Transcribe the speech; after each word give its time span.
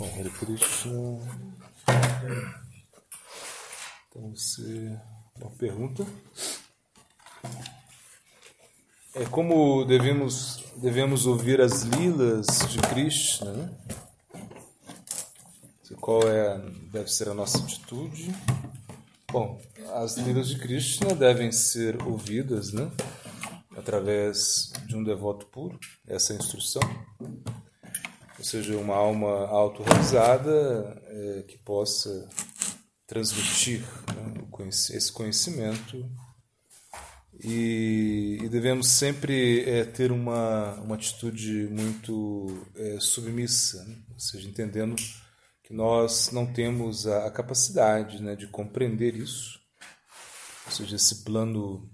Bom, 0.00 0.08
Hare 0.18 0.30
Krishna. 0.30 1.20
Então 4.08 4.34
você. 4.34 4.98
Uma 5.38 5.50
pergunta. 5.50 6.06
É 9.14 9.26
como 9.26 9.84
devemos, 9.84 10.64
devemos 10.76 11.26
ouvir 11.26 11.60
as 11.60 11.82
lilas 11.82 12.46
de 12.70 12.78
Krishna, 12.78 13.52
né? 13.52 13.70
Qual 16.00 16.22
é, 16.22 16.58
deve 16.90 17.12
ser 17.12 17.28
a 17.28 17.34
nossa 17.34 17.58
atitude? 17.58 18.34
Bom, 19.30 19.60
as 19.96 20.16
lilas 20.16 20.48
de 20.48 20.58
Krishna 20.58 21.14
devem 21.14 21.52
ser 21.52 22.02
ouvidas, 22.04 22.72
né? 22.72 22.90
Através 23.76 24.72
de 24.86 24.96
um 24.96 25.04
devoto 25.04 25.44
puro, 25.44 25.78
essa 26.08 26.32
é 26.32 26.36
a 26.36 26.38
instrução 26.38 26.80
ou 28.40 28.44
seja, 28.44 28.74
uma 28.78 28.96
alma 28.96 29.46
autorrealizada 29.48 30.98
é, 31.08 31.42
que 31.42 31.58
possa 31.58 32.26
transmitir 33.06 33.82
né, 34.14 34.32
esse 34.70 35.12
conhecimento 35.12 36.08
e, 37.44 38.38
e 38.42 38.48
devemos 38.48 38.88
sempre 38.88 39.68
é, 39.68 39.84
ter 39.84 40.10
uma, 40.10 40.72
uma 40.76 40.94
atitude 40.94 41.68
muito 41.70 42.66
é, 42.74 42.98
submissa, 42.98 43.84
né? 43.84 43.96
ou 44.10 44.18
seja, 44.18 44.48
entendendo 44.48 44.96
que 45.62 45.74
nós 45.74 46.30
não 46.32 46.50
temos 46.50 47.06
a, 47.06 47.26
a 47.26 47.30
capacidade 47.30 48.22
né, 48.22 48.34
de 48.34 48.46
compreender 48.46 49.14
isso, 49.16 49.60
ou 50.64 50.72
seja, 50.72 50.96
esse 50.96 51.24
plano 51.24 51.90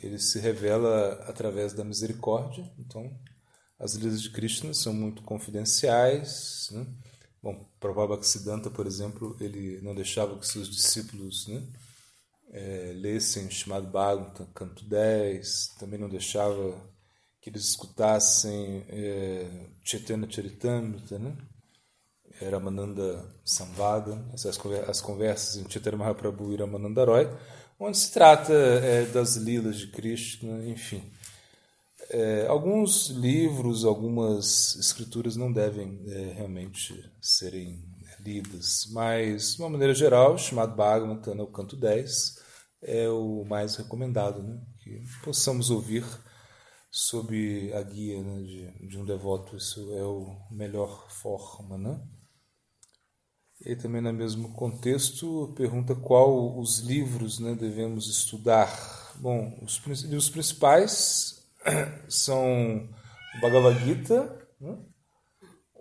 ele 0.00 0.20
se 0.20 0.38
revela 0.38 1.14
através 1.26 1.72
da 1.72 1.82
misericórdia, 1.82 2.64
então 2.78 3.12
as 3.84 3.92
lidas 3.92 4.22
de 4.22 4.30
Krishna 4.30 4.72
são 4.72 4.94
muito 4.94 5.22
confidenciais. 5.22 6.70
Né? 6.72 6.86
Bom, 7.42 7.68
Prabhupada 7.78 8.70
por 8.70 8.86
exemplo, 8.86 9.36
ele 9.38 9.78
não 9.82 9.94
deixava 9.94 10.38
que 10.38 10.48
seus 10.48 10.70
discípulos 10.70 11.46
né, 11.46 11.62
é, 12.50 12.94
lessem 12.96 13.50
Shimad 13.50 13.86
Bhagavatam, 13.86 14.46
canto 14.54 14.82
10, 14.86 15.74
também 15.78 16.00
não 16.00 16.08
deixava 16.08 16.74
que 17.42 17.50
eles 17.50 17.68
escutassem 17.68 18.86
é, 18.88 19.66
Chaitanya 19.84 20.30
Charitamrita, 20.30 21.18
né? 21.18 21.36
Ramananda 22.50 23.24
Samvada, 23.44 24.24
essas 24.32 24.58
as 24.88 25.00
conversas 25.00 25.56
em 25.56 25.70
Chaitanya 25.70 25.98
Mahaprabhu 25.98 26.52
e 26.52 26.56
Ramananda 26.56 27.04
Roy, 27.04 27.28
onde 27.78 27.96
se 27.96 28.10
trata 28.12 28.52
é, 28.52 29.04
das 29.04 29.36
lilas 29.36 29.76
de 29.76 29.88
Krishna, 29.88 30.66
enfim. 30.66 31.12
É, 32.10 32.46
alguns 32.48 33.08
livros, 33.08 33.84
algumas 33.84 34.76
escrituras 34.76 35.36
não 35.36 35.52
devem 35.52 36.02
é, 36.06 36.32
realmente 36.34 36.94
serem 37.20 37.82
lidas, 38.20 38.86
mas, 38.92 39.54
de 39.54 39.62
uma 39.62 39.70
maneira 39.70 39.94
geral, 39.94 40.36
chamado 40.38 40.74
Bhagavatam, 40.74 41.40
o 41.40 41.46
canto 41.46 41.76
10, 41.76 42.42
é 42.82 43.08
o 43.08 43.44
mais 43.44 43.76
recomendado, 43.76 44.42
né? 44.42 44.60
que 44.78 45.02
possamos 45.22 45.70
ouvir 45.70 46.04
sob 46.90 47.72
a 47.72 47.82
guia 47.82 48.22
né, 48.22 48.42
de, 48.42 48.88
de 48.88 48.98
um 48.98 49.04
devoto, 49.04 49.56
isso 49.56 49.92
é 49.94 50.04
o 50.04 50.36
melhor 50.50 51.10
forma. 51.10 51.76
Né? 51.76 52.00
E 53.64 53.74
também, 53.74 54.00
no 54.00 54.12
mesmo 54.12 54.52
contexto, 54.52 55.52
pergunta 55.56 55.94
qual 55.94 56.58
os 56.58 56.80
livros 56.80 57.38
né, 57.38 57.54
devemos 57.54 58.08
estudar. 58.08 59.12
Bom, 59.16 59.58
os 59.62 59.78
livros 60.04 60.28
principais 60.28 61.43
são 62.08 62.88
o 63.36 63.40
Bhagavad 63.40 63.78
Gita, 63.84 64.48
né? 64.60 64.78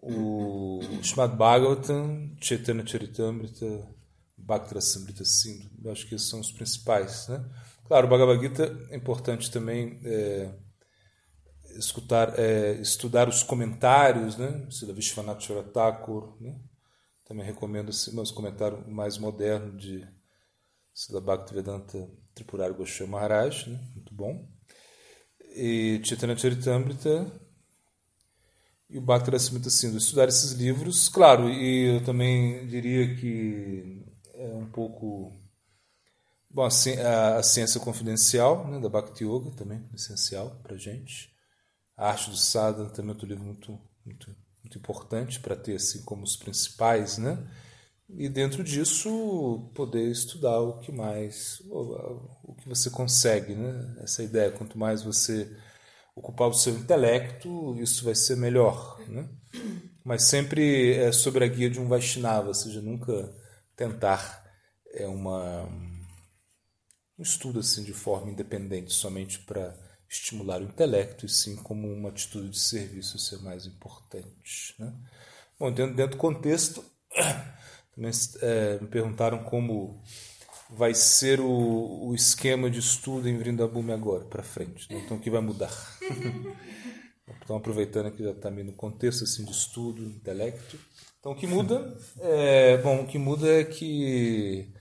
o 0.02 0.80
Srimad 1.02 1.36
Bhagavatam, 1.36 2.36
Chaitanya 2.42 2.86
Charitamrita, 2.86 3.88
Bhakti 4.38 4.82
Samrita 4.82 5.24
Sindhu. 5.24 5.70
Eu 5.84 5.92
acho 5.92 6.08
que 6.08 6.16
esses 6.16 6.30
são 6.30 6.40
os 6.40 6.52
principais. 6.52 7.28
Né? 7.28 7.44
Claro, 7.86 8.08
o 8.08 8.10
Bhagavad 8.10 8.42
Gita 8.42 8.88
é 8.90 8.96
importante 8.96 9.50
também 9.52 10.00
é, 10.04 10.54
escutar, 11.78 12.38
é, 12.38 12.74
estudar 12.74 13.30
os 13.30 13.44
comentários, 13.44 14.38
né? 14.38 14.68
Sila 14.70 14.94
Vishwanath 14.94 15.48
Thakur, 15.72 16.38
né? 16.42 16.60
Também 17.26 17.46
recomendo 17.46 17.90
esse 17.90 18.14
meus 18.14 18.32
comentário 18.32 18.86
mais 18.90 19.18
moderno 19.18 19.78
de 19.78 20.06
Sila 20.94 21.22
Bhaktivedanta 21.22 22.10
Tripurari 22.36 22.74
Goswami 22.74 23.12
Maharaj, 23.12 23.70
né? 23.70 23.80
muito 23.96 24.14
bom 24.14 24.46
e 25.54 26.02
Chaitanya 26.04 26.38
Charitamrita 26.38 27.32
e 28.90 28.98
o 28.98 29.02
Bhakti 29.02 29.36
Smita 29.36 29.70
Sindhu. 29.70 29.98
Estudar 29.98 30.28
esses 30.28 30.52
livros, 30.52 31.10
claro, 31.10 31.50
e 31.50 31.96
eu 31.96 32.04
também 32.04 32.68
diria 32.68 33.16
que 33.16 34.04
é 34.34 34.54
um 34.54 34.70
pouco 34.70 35.32
bom, 36.50 36.66
a 36.66 37.44
ciência 37.44 37.80
confidencial 37.80 38.68
né, 38.68 38.80
da 38.80 38.90
Bhakti 38.90 39.24
Yoga 39.24 39.52
também 39.52 39.84
essencial 39.94 40.60
para 40.62 40.78
gente. 40.78 41.34
A 41.96 42.10
arte 42.10 42.30
do 42.30 42.38
sadhana 42.38 42.90
também 42.90 43.10
é 43.10 43.14
outro 43.14 43.28
livro 43.28 43.44
muito 43.44 43.80
muito 44.06 44.36
muito 44.64 44.78
importante 44.78 45.40
para 45.40 45.56
ter 45.56 45.76
assim 45.76 46.02
como 46.04 46.24
os 46.24 46.38
principais, 46.38 47.18
né? 47.18 47.38
E 48.10 48.30
dentro 48.30 48.64
disso 48.64 49.72
poder 49.74 50.10
estudar 50.10 50.60
o 50.60 50.80
que 50.80 50.92
mais 50.92 51.62
o 51.70 52.54
que 52.56 52.68
você 52.68 52.90
consegue 52.90 53.56
né? 53.56 53.96
Essa 54.02 54.24
ideia 54.24 54.52
quanto 54.52 54.78
mais 54.78 55.02
você 55.02 55.56
ocupar 56.16 56.48
o 56.48 56.54
seu 56.54 56.74
intelecto 56.76 57.76
isso 57.80 58.06
vai 58.06 58.16
ser 58.16 58.36
melhor 58.36 59.00
né? 59.08 59.28
Mas 60.04 60.24
sempre 60.24 60.96
é 60.96 61.12
sobre 61.12 61.46
a 61.46 61.48
guia 61.48 61.70
de 61.70 61.80
um 61.80 61.88
Vaishnava 61.88 62.50
ou 62.50 62.54
seja 62.54 62.82
nunca 62.82 63.34
tentar 63.76 64.44
é 64.94 65.08
uma 65.08 65.64
um 67.18 67.22
estudo 67.22 67.60
assim 67.60 67.84
de 67.84 67.94
forma 67.94 68.32
independente 68.32 68.92
somente 68.92 69.40
para 69.40 69.76
estimular 70.10 70.62
o 70.62 70.66
intelecto 70.66 71.26
e 71.26 71.30
sim 71.30 71.56
como 71.56 71.92
uma 71.92 72.10
atitude 72.10 72.50
de 72.50 72.60
serviço 72.60 73.18
ser 73.18 73.42
mais 73.42 73.66
importante 73.66 74.76
né? 74.78 74.94
Bom 75.58 75.72
dentro, 75.72 75.96
dentro 75.96 76.18
do 76.18 76.22
contexto 76.22 76.84
também 77.96 78.12
é, 78.42 78.80
me 78.80 78.88
perguntaram 78.88 79.44
como 79.44 80.02
vai 80.70 80.94
ser 80.94 81.40
o, 81.40 82.08
o 82.08 82.16
esquema 82.16 82.70
de 82.70 82.80
estudo 82.80 83.30
em 83.30 83.38
Vrindabume 83.38 83.92
agora, 83.92 84.26
para 84.26 84.44
frente. 84.44 84.92
Né? 84.92 85.02
Então, 85.04 85.18
o 85.18 85.20
que 85.20 85.30
vai 85.30 85.42
mudar? 85.42 85.72
então, 87.44 87.56
aproveitando 87.56 88.12
que 88.12 88.24
já 88.24 88.32
está 88.32 88.50
meio 88.50 88.68
no 88.68 88.74
contexto 88.74 89.24
assim, 89.24 89.46
de 89.46 89.52
estudo, 89.52 90.04
intelecto. 90.04 90.78
Então, 91.20 91.32
o 91.32 91.36
que 91.36 91.48
muda? 91.48 91.96
É, 92.20 92.78
bom, 92.78 93.04
o 93.04 93.08
que 93.08 93.18
muda 93.18 93.48
é 93.48 93.64
que... 93.64 94.72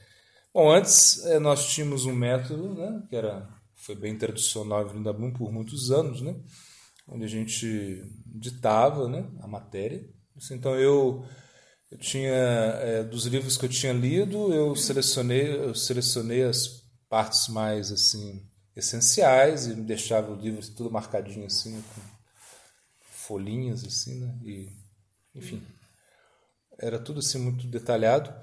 Bom, 0.53 0.71
antes 0.71 1.25
é, 1.27 1.39
nós 1.39 1.69
tínhamos 1.69 2.05
um 2.05 2.15
método, 2.15 2.75
né, 2.75 3.03
que 3.09 3.17
era, 3.17 3.49
foi 3.75 3.95
bem 3.95 4.17
tradicional 4.17 4.83
em 4.83 4.89
Vrindabume 4.89 5.33
por 5.33 5.51
muitos 5.51 5.91
anos, 5.91 6.21
né, 6.21 6.37
onde 7.09 7.25
a 7.25 7.29
gente 7.29 8.03
ditava 8.27 9.09
né, 9.09 9.27
a 9.41 9.47
matéria. 9.47 10.07
Então, 10.51 10.79
eu 10.79 11.25
eu 11.93 11.99
tinha 11.99 12.33
é, 12.33 13.05
dos 13.05 13.27
livros 13.27 13.59
que 13.59 13.67
eu 13.67 13.69
tinha 13.69 13.93
lido, 13.93 14.51
eu 14.55 14.75
selecionei, 14.75 15.55
eu 15.55 15.75
selecionei 15.75 16.43
as 16.43 16.83
partes 17.07 17.49
mais 17.49 17.93
assim 17.93 18.49
essenciais 18.75 19.67
e 19.67 19.75
deixava 19.75 20.33
o 20.33 20.41
livro 20.41 20.67
tudo 20.75 20.91
marcadinho 20.91 21.45
assim 21.45 21.83
com 21.83 22.01
folhinhas 22.99 23.85
assim, 23.85 24.21
né? 24.21 24.39
E 24.43 24.73
enfim, 25.35 25.63
era 26.79 26.99
tudo 26.99 27.19
assim 27.19 27.39
muito 27.39 27.67
detalhado. 27.67 28.35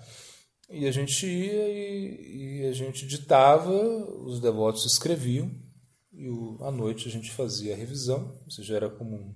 E 0.69 0.85
a 0.85 0.91
gente 0.91 1.25
ia 1.25 1.67
e, 1.69 2.61
e 2.61 2.65
a 2.67 2.71
gente 2.71 3.07
ditava, 3.07 3.71
os 3.71 4.39
devotos 4.39 4.85
escreviam 4.85 5.51
e 6.13 6.29
o, 6.29 6.63
à 6.63 6.69
noite 6.69 7.07
a 7.07 7.11
gente 7.11 7.31
fazia 7.31 7.73
a 7.73 7.77
revisão, 7.77 8.39
ou 8.45 8.51
seja, 8.51 8.75
era 8.75 8.89
como 8.91 9.15
um 9.15 9.35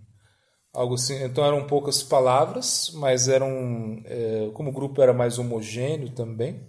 algo 0.74 0.96
assim. 0.96 1.24
Então 1.24 1.46
eram 1.46 1.68
poucas 1.68 2.02
palavras, 2.02 2.92
mas 2.96 3.28
eram 3.28 4.02
é, 4.06 4.50
como 4.54 4.72
o 4.72 4.74
grupo 4.74 5.02
era 5.02 5.14
mais 5.14 5.38
homogêneo 5.38 6.10
também, 6.10 6.68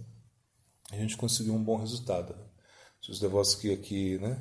a 0.93 0.97
gente 0.97 1.17
conseguiu 1.17 1.55
um 1.55 1.65
bom 1.65 1.77
resultado. 1.77 2.37
Os 3.09 3.21
devotos 3.21 3.55
que 3.55 3.71
aqui 3.73 4.19
né, 4.19 4.39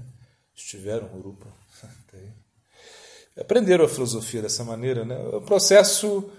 estiveram 0.56 1.10
no 1.10 1.22
grupo 1.22 1.48
aprenderam 3.38 3.84
a 3.84 3.90
filosofia 3.90 4.42
dessa 4.42 4.64
maneira, 4.64 5.04
né? 5.04 5.16
É 5.16 5.38
um 5.38 5.44
processo 5.44 6.32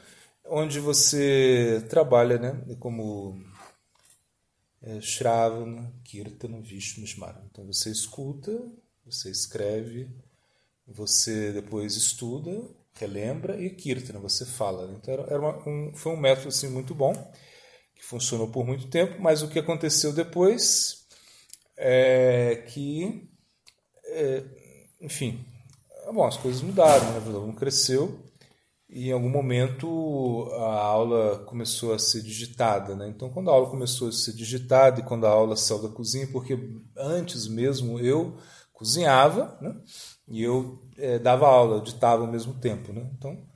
onde 0.47 0.81
você 0.81 1.85
trabalha, 1.89 2.39
né, 2.39 2.77
como 2.79 3.39
é, 4.81 5.01
Shravana, 5.01 5.93
Kirtana, 6.05 6.61
Vishnu, 6.61 7.05
Smara. 7.05 7.43
Então 7.51 7.67
você 7.67 7.91
escuta, 7.91 8.53
você 9.05 9.31
escreve, 9.31 10.11
você 10.87 11.53
depois 11.53 11.97
estuda 11.97 12.51
relembra 12.97 13.61
e 13.61 13.71
Kirtana, 13.71 14.19
você 14.19 14.45
fala. 14.45 14.93
Então 14.93 15.15
era, 15.15 15.41
uma, 15.41 15.69
um, 15.69 15.93
foi 15.95 16.13
um 16.13 16.17
método 16.17 16.49
assim, 16.49 16.69
muito 16.69 16.95
bom, 16.95 17.13
que 17.95 18.05
funcionou 18.05 18.49
por 18.49 18.65
muito 18.65 18.89
tempo, 18.89 19.21
mas 19.21 19.43
o 19.43 19.49
que 19.49 19.59
aconteceu 19.59 20.13
depois 20.13 21.07
é 21.77 22.65
que, 22.69 23.29
é, 24.07 24.45
enfim, 25.01 25.45
bom, 26.13 26.25
as 26.25 26.37
coisas 26.37 26.63
mudaram, 26.63 27.13
né? 27.13 27.19
o 27.37 27.53
cresceu 27.53 28.25
e 28.89 29.09
em 29.09 29.13
algum 29.13 29.29
momento 29.29 30.49
a 30.53 30.79
aula 30.79 31.39
começou 31.47 31.93
a 31.95 31.99
ser 31.99 32.23
digitada. 32.23 32.95
Né? 32.95 33.09
Então, 33.09 33.29
quando 33.31 33.51
a 33.51 33.53
aula 33.53 33.69
começou 33.69 34.09
a 34.09 34.13
ser 34.13 34.33
digitada 34.33 35.01
e 35.01 35.05
quando 35.05 35.27
a 35.27 35.31
aula 35.31 35.57
saiu 35.57 35.83
da 35.83 35.89
cozinha, 35.89 36.29
porque 36.29 36.57
antes 36.97 37.49
mesmo 37.49 37.99
eu 37.99 38.39
cozinhava 38.73 39.59
né? 39.61 39.75
E 40.29 40.43
eu 40.43 40.83
é, 40.97 41.19
dava 41.19 41.47
aula, 41.47 41.81
ditava 41.81 42.23
ao 42.23 42.31
mesmo 42.31 42.55
tempo. 42.55 42.93
Né? 42.93 43.09
Então, 43.17 43.47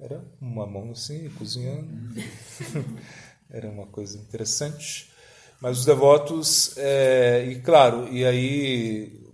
era 0.00 0.24
uma 0.40 0.66
mão 0.66 0.90
assim, 0.90 1.28
cozinhando. 1.30 1.88
era 3.50 3.68
uma 3.70 3.86
coisa 3.86 4.18
interessante. 4.18 5.10
Mas 5.60 5.78
os 5.78 5.84
devotos, 5.84 6.76
é, 6.76 7.44
e 7.46 7.60
claro, 7.60 8.08
e 8.08 8.24
aí 8.24 9.28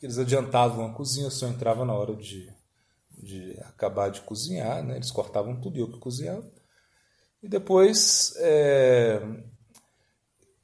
eles 0.00 0.18
adiantavam 0.18 0.86
a 0.86 0.92
cozinha, 0.92 1.28
só 1.30 1.48
entrava 1.48 1.84
na 1.84 1.92
hora 1.92 2.14
de 2.14 2.54
de 3.26 3.58
acabar 3.62 4.10
de 4.10 4.20
cozinhar, 4.20 4.84
né? 4.84 4.96
eles 4.96 5.10
cortavam 5.10 5.60
tudo 5.60 5.76
e 5.76 5.80
eu 5.80 5.90
que 5.90 5.98
cozinhava. 5.98 6.48
E 7.42 7.48
depois, 7.48 8.34
é... 8.36 9.20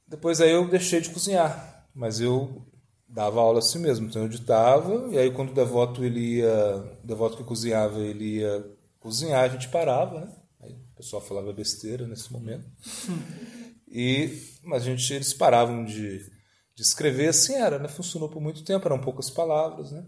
depois 0.07 0.39
aí 0.39 0.51
eu 0.51 0.67
deixei 0.69 1.01
de 1.01 1.09
cozinhar, 1.09 1.87
mas 1.93 2.19
eu 2.19 2.65
dava 3.13 3.39
aula 3.39 3.59
assim 3.59 3.79
mesmo, 3.79 4.07
então 4.07 4.23
eu 4.23 4.27
editava, 4.27 5.07
e 5.11 5.17
aí 5.17 5.31
quando 5.31 5.51
o 5.51 5.53
devoto, 5.53 6.03
ele 6.03 6.37
ia, 6.37 6.97
o 7.03 7.05
devoto 7.05 7.37
que 7.37 7.43
cozinhava, 7.43 7.99
ele 7.99 8.39
ia 8.39 8.65
cozinhar, 8.99 9.43
a 9.43 9.47
gente 9.47 9.69
parava, 9.69 10.21
né? 10.21 10.35
Aí 10.61 10.71
o 10.71 10.95
pessoal 10.95 11.21
falava 11.21 11.53
besteira 11.53 12.07
nesse 12.07 12.31
momento. 12.31 12.65
E, 13.95 14.41
mas 14.63 14.81
a 14.81 14.85
gente, 14.87 15.13
eles 15.13 15.35
paravam 15.35 15.85
de, 15.85 16.17
de 16.75 16.81
escrever, 16.81 17.27
assim 17.27 17.53
era, 17.53 17.77
né? 17.77 17.87
Funcionou 17.87 18.27
por 18.27 18.41
muito 18.41 18.63
tempo, 18.63 18.87
eram 18.87 18.97
poucas 18.97 19.29
palavras, 19.29 19.91
né? 19.91 20.03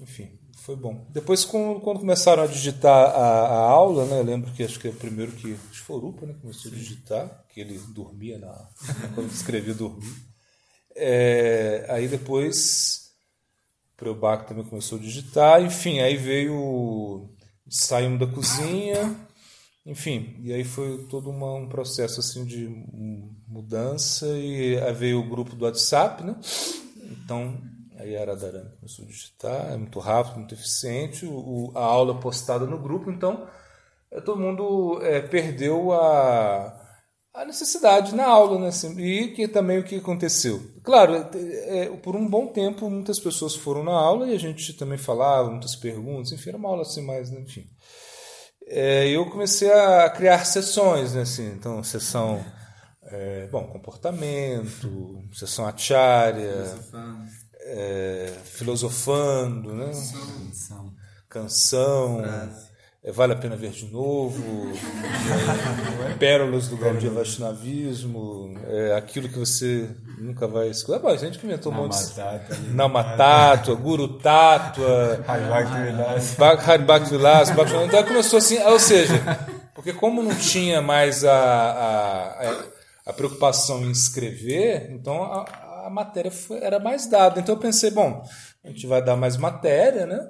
Enfim, 0.00 0.36
foi 0.56 0.74
bom. 0.74 1.06
Depois, 1.10 1.44
quando, 1.44 1.80
começaram 1.80 2.42
a 2.42 2.48
digitar 2.48 2.92
a, 2.92 3.46
a, 3.46 3.60
aula, 3.70 4.04
né, 4.06 4.18
eu 4.18 4.24
lembro 4.24 4.50
que 4.52 4.64
acho 4.64 4.80
que 4.80 4.88
é 4.88 4.90
o 4.90 4.94
primeiro 4.94 5.30
que. 5.30 5.52
Acho 5.52 5.80
que 5.80 5.86
foi 5.86 5.96
o 5.96 6.26
né? 6.26 6.34
Começou 6.40 6.72
a 6.72 6.74
digitar, 6.74 7.44
que 7.48 7.60
ele 7.60 7.78
dormia 7.94 8.36
na. 8.36 8.68
quando 9.14 9.30
escrevia, 9.30 9.74
dormia. 9.74 10.10
É, 10.94 11.86
aí 11.88 12.08
depois. 12.08 13.10
O 13.94 13.96
Preobac 14.00 14.48
também 14.48 14.64
começou 14.64 14.98
a 14.98 15.00
digitar, 15.00 15.62
enfim, 15.62 16.00
aí 16.00 16.16
veio. 16.16 17.28
Saímos 17.68 18.18
da 18.18 18.26
cozinha, 18.26 19.16
enfim, 19.86 20.34
e 20.42 20.52
aí 20.52 20.64
foi 20.64 21.06
todo 21.08 21.30
uma, 21.30 21.54
um 21.54 21.68
processo 21.68 22.18
assim 22.18 22.44
de 22.44 22.66
mudança, 23.46 24.26
e 24.26 24.76
aí 24.76 24.92
veio 24.92 25.20
o 25.20 25.28
grupo 25.28 25.54
do 25.54 25.66
WhatsApp, 25.66 26.24
né? 26.24 26.34
Então 26.96 27.56
Aí 28.00 28.16
a 28.16 28.22
Aradarana 28.22 28.72
começou 28.80 29.04
a 29.04 29.08
digitar, 29.08 29.72
é 29.72 29.76
muito 29.76 29.98
rápido, 29.98 30.36
muito 30.36 30.54
eficiente, 30.54 31.26
o, 31.26 31.70
a 31.74 31.80
aula 31.80 32.18
postada 32.18 32.64
no 32.64 32.78
grupo, 32.78 33.10
então 33.10 33.46
é, 34.10 34.22
todo 34.22 34.40
mundo 34.40 34.98
é, 35.02 35.20
perdeu 35.20 35.92
a, 35.92 36.79
a 37.32 37.44
necessidade 37.44 38.14
na 38.14 38.26
aula, 38.26 38.58
né? 38.58 38.68
Assim, 38.68 38.98
e 38.98 39.28
que 39.28 39.46
também 39.46 39.78
o 39.78 39.84
que 39.84 39.96
aconteceu. 39.96 40.60
Claro, 40.82 41.14
é, 41.14 41.84
é, 41.84 41.96
por 41.96 42.16
um 42.16 42.28
bom 42.28 42.46
tempo 42.48 42.90
muitas 42.90 43.18
pessoas 43.18 43.54
foram 43.54 43.84
na 43.84 43.92
aula 43.92 44.28
e 44.28 44.34
a 44.34 44.38
gente 44.38 44.72
também 44.74 44.98
falava, 44.98 45.50
muitas 45.50 45.76
perguntas, 45.76 46.32
enfim, 46.32 46.50
era 46.50 46.58
uma 46.58 46.68
aula 46.68 46.82
assim 46.82 47.02
mais, 47.02 47.30
né? 47.30 47.40
enfim. 47.40 47.66
É, 48.66 49.08
eu 49.08 49.28
comecei 49.30 49.70
a 49.72 50.08
criar 50.10 50.44
sessões, 50.44 51.14
né? 51.14 51.22
Assim, 51.22 51.50
então, 51.52 51.82
sessão, 51.82 52.44
é, 53.04 53.48
bom, 53.48 53.64
comportamento, 53.66 55.24
sessão 55.32 55.66
acharya, 55.66 56.74
é, 57.62 58.32
filosofando, 58.44 59.74
né? 59.74 59.86
Canção. 59.86 60.94
Canção. 61.28 62.24
É, 62.24 62.69
vale 63.10 63.32
a 63.32 63.36
pena 63.36 63.56
ver 63.56 63.70
de 63.70 63.86
novo. 63.86 64.42
é, 66.06 66.14
pérolas 66.14 66.68
do 66.68 66.76
Gaudiya 66.76 67.10
Vaishnavismo. 67.10 68.54
É, 68.66 68.94
aquilo 68.94 69.26
que 69.26 69.38
você 69.38 69.88
nunca 70.18 70.46
vai 70.46 70.68
escutar. 70.68 70.98
Bom, 70.98 71.08
a 71.08 71.16
gente 71.16 71.38
comentou 71.38 71.72
um 71.72 71.76
monte 71.76 71.96
de. 71.96 72.74
Namatátua, 72.74 73.74
Guru 73.74 74.18
Tátua. 74.18 75.24
Haribhakti 75.26 77.10
Vilas. 77.10 77.48
Então 77.48 78.04
começou 78.04 78.38
assim, 78.38 78.58
ou 78.64 78.78
seja, 78.78 79.14
porque 79.74 79.94
como 79.94 80.22
não 80.22 80.34
tinha 80.34 80.82
mais 80.82 81.24
a, 81.24 81.32
a, 81.32 82.64
a 83.06 83.12
preocupação 83.14 83.82
em 83.82 83.90
escrever, 83.90 84.90
então 84.90 85.22
a, 85.22 85.86
a 85.86 85.90
matéria 85.90 86.30
foi, 86.30 86.58
era 86.58 86.78
mais 86.78 87.08
dada. 87.08 87.40
Então 87.40 87.54
eu 87.54 87.60
pensei, 87.60 87.90
bom, 87.90 88.22
a 88.62 88.68
gente 88.68 88.86
vai 88.86 89.02
dar 89.02 89.16
mais 89.16 89.38
matéria, 89.38 90.04
né? 90.04 90.20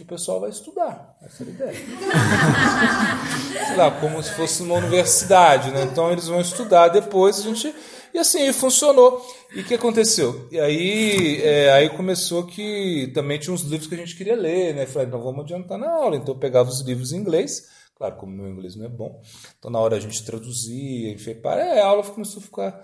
O 0.00 0.04
pessoal 0.06 0.40
vai 0.40 0.48
estudar. 0.48 1.16
Essa 1.22 1.42
era 1.42 1.50
a 1.50 1.54
ideia. 1.54 1.74
Sei 3.66 3.76
lá, 3.76 3.90
como 4.00 4.22
se 4.22 4.32
fosse 4.32 4.62
uma 4.62 4.76
universidade, 4.76 5.70
né? 5.70 5.82
Então 5.82 6.10
eles 6.10 6.26
vão 6.28 6.40
estudar 6.40 6.88
depois 6.88 7.38
a 7.38 7.42
gente. 7.42 7.74
E 8.14 8.18
assim, 8.18 8.50
funcionou. 8.52 9.22
E 9.54 9.60
o 9.60 9.64
que 9.64 9.74
aconteceu? 9.74 10.48
E 10.50 10.58
aí, 10.58 11.42
é, 11.42 11.72
aí 11.72 11.90
começou 11.90 12.46
que 12.46 13.10
também 13.14 13.38
tinha 13.38 13.52
uns 13.52 13.62
livros 13.62 13.86
que 13.86 13.94
a 13.94 13.98
gente 13.98 14.16
queria 14.16 14.34
ler, 14.34 14.74
né? 14.74 14.86
Falei, 14.86 15.08
então 15.08 15.22
vamos 15.22 15.44
adiantar 15.44 15.78
na 15.78 15.90
aula. 15.90 16.16
Então 16.16 16.34
eu 16.34 16.40
pegava 16.40 16.70
os 16.70 16.80
livros 16.80 17.12
em 17.12 17.18
inglês. 17.18 17.68
Claro, 17.94 18.16
como 18.16 18.32
meu 18.32 18.48
inglês 18.48 18.74
não 18.74 18.86
é 18.86 18.88
bom. 18.88 19.20
Então 19.58 19.70
na 19.70 19.78
hora 19.78 19.96
a 19.96 20.00
gente 20.00 20.24
traduzia, 20.24 21.12
enfim, 21.12 21.34
para, 21.34 21.60
é, 21.60 21.80
a 21.80 21.86
aula 21.86 22.02
começou 22.02 22.40
a 22.40 22.44
ficar 22.44 22.82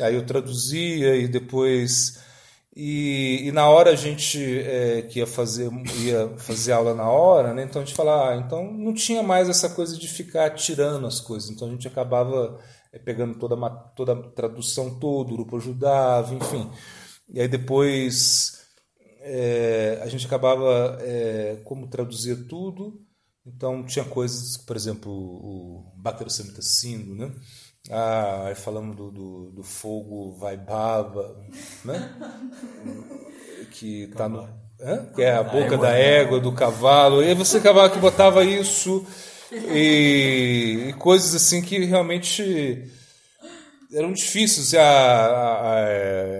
Aí 0.00 0.14
eu 0.14 0.24
traduzia 0.24 1.16
e 1.16 1.26
depois. 1.26 2.20
E, 2.80 3.48
e 3.48 3.50
na 3.50 3.68
hora 3.68 3.90
a 3.90 3.96
gente 3.96 4.38
é, 4.60 5.02
que 5.02 5.18
ia 5.18 5.26
fazer, 5.26 5.68
ia 6.00 6.28
fazer 6.38 6.70
aula 6.70 6.94
na 6.94 7.10
hora, 7.10 7.52
né? 7.52 7.64
então 7.64 7.82
a 7.82 7.84
gente 7.84 7.96
falava, 7.96 8.30
ah, 8.30 8.36
então 8.36 8.72
não 8.72 8.94
tinha 8.94 9.20
mais 9.20 9.48
essa 9.48 9.68
coisa 9.68 9.98
de 9.98 10.06
ficar 10.06 10.50
tirando 10.50 11.04
as 11.04 11.18
coisas, 11.18 11.50
então 11.50 11.66
a 11.66 11.70
gente 11.72 11.88
acabava 11.88 12.56
é, 12.92 12.98
pegando 13.00 13.36
toda, 13.36 13.56
a, 13.56 13.68
toda 13.68 14.12
a 14.12 14.22
tradução 14.30 14.96
toda, 15.00 15.32
o 15.32 15.34
grupo 15.34 15.56
ajudava, 15.56 16.32
enfim. 16.32 16.70
E 17.28 17.40
aí 17.40 17.48
depois 17.48 18.60
é, 19.22 19.98
a 20.00 20.06
gente 20.06 20.24
acabava, 20.24 20.98
é, 21.00 21.60
como 21.64 21.88
traduzia 21.88 22.36
tudo, 22.48 23.04
então 23.44 23.84
tinha 23.86 24.04
coisas, 24.04 24.56
por 24.56 24.76
exemplo, 24.76 25.10
o 25.10 25.92
Sindhu, 26.62 27.16
né? 27.16 27.34
Ah, 27.90 28.44
aí 28.46 28.54
falamos 28.54 28.94
do, 28.94 29.10
do, 29.10 29.50
do 29.50 29.62
fogo 29.62 30.32
Vaibhava, 30.32 31.36
né? 31.84 32.12
que 33.70 34.08
tá 34.08 34.28
no. 34.28 34.48
Hã? 34.80 35.06
Que 35.14 35.22
é 35.22 35.34
a 35.34 35.42
boca 35.42 35.76
da 35.76 35.90
égua, 35.90 36.38
do 36.38 36.52
cavalo. 36.52 37.22
E 37.22 37.34
você 37.34 37.60
cavalo 37.60 37.90
que 37.90 37.98
botava 37.98 38.44
isso 38.44 39.04
e, 39.52 40.88
e 40.88 40.92
coisas 40.94 41.34
assim 41.34 41.62
que 41.62 41.84
realmente 41.84 42.90
eram 43.92 44.12
difíceis. 44.12 44.74
A, 44.74 44.82
a, 44.82 45.84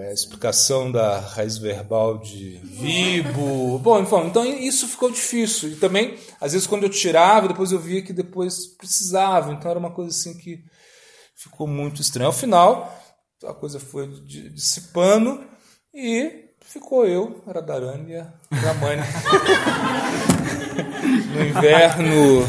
a, 0.09 0.13
explicação 0.13 0.91
da 0.91 1.19
raiz 1.19 1.57
verbal 1.57 2.19
de 2.19 2.59
vibo. 2.63 3.79
Bom, 3.79 3.99
então 3.99 4.45
isso 4.45 4.87
ficou 4.87 5.11
difícil. 5.11 5.69
E 5.69 5.75
também, 5.75 6.15
às 6.39 6.53
vezes, 6.53 6.67
quando 6.67 6.83
eu 6.83 6.89
tirava, 6.89 7.47
depois 7.47 7.71
eu 7.71 7.79
via 7.79 8.01
que 8.01 8.13
depois 8.13 8.67
precisava. 8.67 9.51
Então 9.51 9.69
era 9.69 9.79
uma 9.79 9.91
coisa 9.91 10.11
assim 10.11 10.37
que 10.37 10.63
ficou 11.39 11.65
muito 11.65 12.01
estranho. 12.01 12.27
Ao 12.27 12.33
final, 12.33 12.93
a 13.47 13.53
coisa 13.53 13.79
foi 13.79 14.07
dissipando 14.25 15.41
e 15.93 16.49
ficou 16.59 17.05
eu, 17.05 17.41
Radharani 17.47 18.11
e 18.11 18.17
a 18.17 18.27
Ramani. 18.51 19.01
no 21.33 21.45
inverno, 21.45 22.41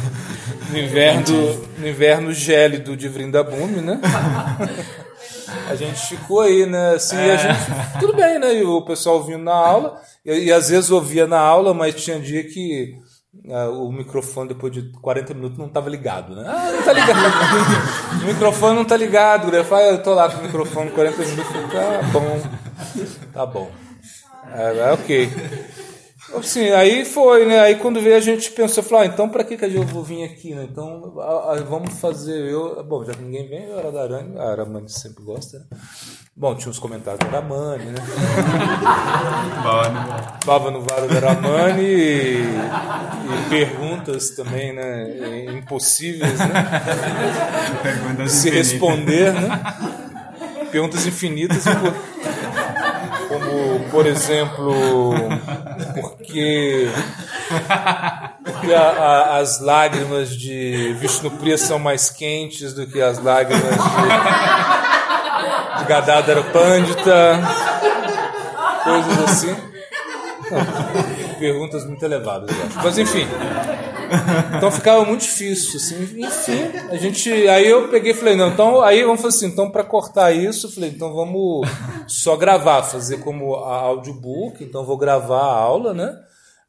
no 0.71 0.79
inverno, 0.79 1.69
no 1.79 1.89
inverno 1.89 2.33
gélido 2.33 2.97
de 2.97 3.09
Vrindabhumi, 3.09 3.81
né? 3.81 4.01
A 5.69 5.77
gente 5.77 6.09
ficou 6.09 6.41
aí, 6.41 6.67
né? 6.67 6.95
Assim, 6.95 7.17
é. 7.17 7.39
gente, 7.39 8.01
tudo 8.01 8.15
bem, 8.15 8.41
né? 8.41 8.55
E 8.55 8.65
o 8.65 8.83
pessoal 8.83 9.23
vindo 9.23 9.45
na 9.45 9.55
aula, 9.55 10.01
e, 10.25 10.47
e 10.47 10.53
às 10.53 10.69
vezes 10.69 10.91
ouvia 10.91 11.29
na 11.29 11.39
aula, 11.39 11.73
mas 11.73 11.95
tinha 11.95 12.19
dia 12.19 12.43
que 12.43 12.99
o 13.73 13.93
microfone 13.93 14.49
depois 14.49 14.73
de 14.73 14.91
40 15.01 15.35
minutos 15.35 15.59
não 15.59 15.67
estava 15.67 15.89
ligado, 15.89 16.35
né? 16.35 16.45
Ah, 16.47 16.73
não 16.73 16.83
tá 16.83 16.93
ligado. 16.93 17.19
o 18.23 18.27
microfone 18.27 18.77
não 18.77 18.85
tá 18.85 18.97
ligado. 18.97 19.65
Falei, 19.65 19.91
eu 19.91 20.03
tô 20.03 20.15
lá 20.15 20.29
com 20.29 20.41
o 20.41 20.43
microfone 20.43 20.91
40 20.91 21.23
minutos, 21.23 21.53
tá 21.53 22.03
bom. 22.13 22.41
Tá 23.33 23.47
bom. 23.47 23.71
É, 24.53 24.79
é 24.79 24.93
ok. 24.93 25.31
Assim, 26.35 26.71
aí 26.71 27.05
foi, 27.05 27.45
né? 27.45 27.61
Aí 27.61 27.75
quando 27.77 28.01
veio 28.01 28.17
a 28.17 28.21
gente 28.21 28.53
pensou, 28.53 28.85
falou, 28.85 29.03
ah, 29.03 29.07
então 29.07 29.29
para 29.29 29.43
que, 29.43 29.57
que 29.57 29.65
eu 29.65 29.83
vou 29.83 30.05
vir 30.05 30.25
aqui, 30.25 30.55
né? 30.55 30.67
Então 30.71 31.13
vamos 31.69 31.99
fazer 31.99 32.51
eu. 32.51 32.83
Bom, 32.85 33.05
já 33.05 33.13
que 33.13 33.23
ninguém 33.23 33.49
vem, 33.49 33.65
eu 33.65 33.79
era 33.79 33.91
da 33.91 34.03
Arani, 34.03 34.39
a 34.39 34.51
Aramani 34.51 34.89
sempre 34.89 35.25
gosta, 35.25 35.59
né? 35.59 35.65
Bom, 36.41 36.55
tinha 36.55 36.71
uns 36.71 36.79
comentários 36.79 37.21
da 37.21 37.37
Aramani, 37.37 37.85
né? 37.85 38.01
Bava 40.47 40.71
no 40.71 40.81
Varo 40.81 41.07
da 41.07 41.17
Aramani 41.17 41.83
e, 41.83 42.41
e, 42.41 43.51
perguntas 43.51 44.31
também, 44.31 44.73
né? 44.73 45.45
Impossíveis, 45.53 46.39
né? 46.39 46.49
Perguntas 47.83 48.33
Se 48.33 48.49
infinitas. 48.49 48.73
responder, 48.73 49.35
né? 49.35 49.61
Perguntas 50.73 51.07
infinitas. 51.07 51.63
Como, 53.29 53.91
por 53.91 54.07
exemplo, 54.07 55.13
porque 56.01 56.89
que 58.63 58.75
a, 58.75 58.81
a, 58.81 59.39
as 59.39 59.61
lágrimas 59.61 60.31
de 60.31 60.97
Vishnupriya 60.99 61.59
são 61.59 61.79
mais 61.79 62.09
quentes 62.09 62.73
do 62.73 62.87
que 62.87 63.01
as 63.01 63.23
lágrimas 63.23 63.75
de, 63.75 64.90
de 65.91 65.95
Gadadhara 65.95 66.45
Pandita, 66.45 67.41
coisas 68.85 69.19
assim. 69.25 69.57
Perguntas 71.41 71.85
muito 71.85 72.05
elevadas, 72.05 72.49
eu 72.57 72.65
acho. 72.65 72.77
Mas 72.77 72.99
enfim. 72.99 73.27
Então 74.57 74.71
ficava 74.71 75.05
muito 75.05 75.23
difícil, 75.23 75.77
assim. 75.77 76.25
Enfim, 76.25 76.79
a 76.91 76.97
gente. 76.97 77.31
Aí 77.49 77.69
eu 77.69 77.89
peguei 77.89 78.13
e 78.13 78.15
falei, 78.15 78.37
não, 78.37 78.51
então. 78.51 78.83
Aí 78.83 79.03
vamos 79.03 79.21
fazer 79.21 79.39
assim, 79.39 79.47
então 79.47 79.69
para 79.69 79.83
cortar 79.83 80.31
isso, 80.31 80.69
eu 80.69 80.71
falei, 80.71 80.91
então 80.91 81.13
vamos 81.13 81.69
só 82.07 82.37
gravar, 82.37 82.85
fazer 82.85 83.19
como 83.19 83.57
a 83.57 83.75
audiobook, 83.75 84.63
então 84.63 84.87
vou 84.87 84.97
gravar 84.97 85.43
a 85.43 85.59
aula, 85.59 85.93
né? 85.93 86.17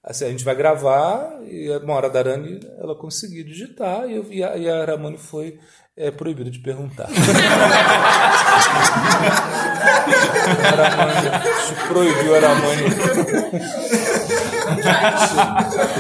Assim, 0.03 0.25
a 0.25 0.29
gente 0.29 0.43
vai 0.43 0.55
gravar 0.55 1.39
e 1.43 1.69
uma 1.83 1.93
hora 1.93 2.09
da 2.09 2.17
Arani 2.17 2.59
ela 2.79 2.95
conseguiu 2.95 3.45
digitar 3.45 4.09
e, 4.09 4.15
eu, 4.15 4.25
e, 4.31 4.43
a, 4.43 4.57
e 4.57 4.67
a 4.67 4.83
Ramani 4.83 5.19
foi 5.19 5.59
é, 5.95 6.09
proibida 6.09 6.49
de 6.49 6.59
perguntar. 6.59 7.07
a 10.61 10.71
Ramani 10.75 11.29
proibiu 11.87 12.35
a 12.35 12.39
Ramani. 12.39 12.85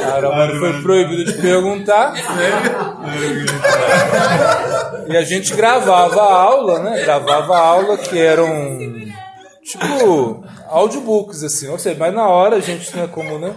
A 0.05 0.19
Ramani 0.19 0.59
foi 0.59 0.81
proibida 0.81 1.31
de 1.31 1.33
perguntar. 1.41 2.13
E 5.07 5.17
a 5.17 5.23
gente 5.23 5.53
gravava 5.55 6.21
a 6.21 6.33
aula, 6.33 6.79
né? 6.79 7.01
Gravava 7.01 7.55
a 7.55 7.59
aula 7.59 7.97
que 7.97 8.17
eram 8.19 8.89
tipo 9.63 10.43
audiobooks, 10.67 11.43
assim, 11.43 11.67
ou 11.67 11.77
seja, 11.77 11.95
mas 11.99 12.13
na 12.13 12.27
hora 12.27 12.55
a 12.57 12.61
gente 12.61 12.91
tinha 12.91 13.07
como, 13.07 13.37
né? 13.37 13.53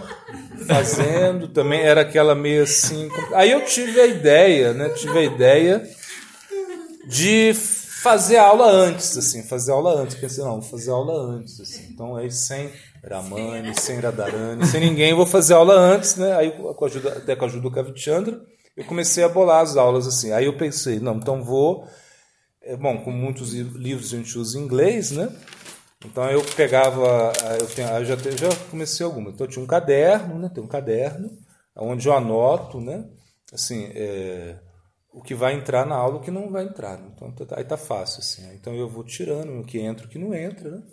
Fazendo 0.67 1.47
também, 1.47 1.81
era 1.81 2.01
aquela 2.01 2.35
meio 2.35 2.63
assim. 2.63 3.09
Aí 3.33 3.51
eu 3.51 3.61
tive 3.61 3.99
a 3.99 4.05
ideia, 4.05 4.73
né? 4.73 4.89
Tive 4.89 5.19
a 5.19 5.23
ideia 5.23 5.83
de 7.07 7.53
fazer 8.05 8.37
aula 8.37 8.69
antes, 8.69 9.17
assim, 9.17 9.41
fazer 9.41 9.71
aula 9.71 9.99
antes. 9.99 10.15
Pensei, 10.15 10.43
não, 10.43 10.61
vou 10.61 10.69
fazer 10.69 10.91
aula 10.91 11.13
antes, 11.13 11.59
assim. 11.59 11.87
Então 11.91 12.15
aí 12.15 12.29
sem 12.29 12.71
Ramani, 13.03 13.73
sem 13.79 13.99
Radharani, 13.99 14.63
sem 14.67 14.79
ninguém, 14.79 15.15
vou 15.15 15.25
fazer 15.25 15.55
aula 15.55 15.73
antes, 15.73 16.15
né? 16.15 16.35
Aí 16.35 16.51
com 16.51 16.85
a 16.85 16.87
ajuda, 16.87 17.13
até 17.13 17.35
com 17.35 17.45
a 17.45 17.47
ajuda 17.47 17.63
do 17.63 17.71
Kavichandra, 17.71 18.39
eu 18.77 18.85
comecei 18.85 19.23
a 19.23 19.29
bolar 19.29 19.63
as 19.63 19.75
aulas 19.75 20.05
assim. 20.05 20.31
Aí 20.31 20.45
eu 20.45 20.55
pensei, 20.55 20.99
não, 20.99 21.15
então 21.15 21.43
vou. 21.43 21.87
É, 22.61 22.75
bom, 22.75 23.03
com 23.03 23.09
muitos 23.09 23.53
livros 23.53 24.13
a 24.13 24.17
gente 24.17 24.37
usa 24.37 24.59
em 24.59 24.61
inglês, 24.61 25.09
né? 25.09 25.27
Então 26.05 26.29
eu 26.29 26.43
pegava, 26.55 27.33
eu, 27.59 27.67
tenho, 27.67 27.87
eu 27.89 28.05
já, 28.05 28.15
já 28.15 28.55
comecei 28.69 29.03
alguma. 29.03 29.31
Então 29.31 29.47
eu 29.47 29.51
tinha 29.51 29.63
um 29.63 29.67
caderno, 29.67 30.37
né? 30.37 30.51
Tem 30.53 30.63
um 30.63 30.67
caderno 30.67 31.31
onde 31.75 32.07
eu 32.07 32.13
anoto, 32.13 32.79
né? 32.79 33.03
Assim, 33.51 33.89
é, 33.95 34.57
o 35.15 35.21
que 35.21 35.33
vai 35.33 35.53
entrar 35.53 35.85
na 35.85 35.95
aula, 35.95 36.17
o 36.17 36.19
que 36.19 36.29
não 36.29 36.51
vai 36.51 36.65
entrar. 36.65 36.99
Então 36.99 37.31
tá, 37.31 37.57
aí 37.57 37.63
tá 37.63 37.77
fácil 37.77 38.19
assim. 38.19 38.53
Então 38.53 38.75
eu 38.75 38.89
vou 38.89 39.01
tirando 39.01 39.61
o 39.61 39.63
que 39.63 39.79
entra, 39.79 40.05
o 40.05 40.09
que 40.09 40.19
não 40.19 40.33
entra, 40.33 40.69
né? 40.69 40.83